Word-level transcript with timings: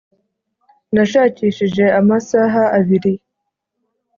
Nashakishije 0.95 1.85
amasaha 1.99 2.63
abiri 2.79 3.11